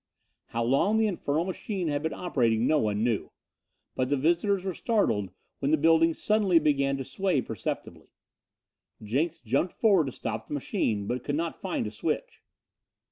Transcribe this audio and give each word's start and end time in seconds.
How 0.47 0.63
long 0.63 0.97
the 0.97 1.05
infernal 1.05 1.45
machine 1.45 1.87
had 1.89 2.01
been 2.01 2.11
operating 2.11 2.65
no 2.65 2.79
one 2.79 3.03
knew, 3.03 3.29
but 3.93 4.09
the 4.09 4.17
visitors 4.17 4.65
were 4.65 4.73
startled 4.73 5.29
when 5.59 5.69
the 5.69 5.77
building 5.77 6.15
suddenly 6.15 6.57
began 6.57 6.97
to 6.97 7.03
sway 7.03 7.39
perceptibly. 7.39 8.07
Jenks 9.03 9.39
jumped 9.41 9.73
forward 9.73 10.05
to 10.07 10.11
stop 10.11 10.47
the 10.47 10.55
machine 10.55 11.05
but 11.05 11.23
could 11.23 11.35
not 11.35 11.55
find 11.55 11.85
a 11.85 11.91
switch. 11.91 12.41